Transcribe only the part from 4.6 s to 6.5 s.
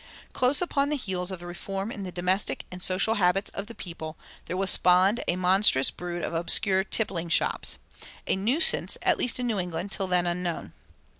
spawned a monstrous brood of